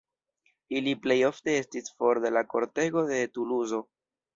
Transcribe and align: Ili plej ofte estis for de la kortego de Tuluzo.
Ili 0.79 0.93
plej 1.03 1.19
ofte 1.29 1.55
estis 1.59 1.95
for 2.01 2.23
de 2.27 2.35
la 2.41 2.47
kortego 2.57 3.09
de 3.15 3.25
Tuluzo. 3.39 3.87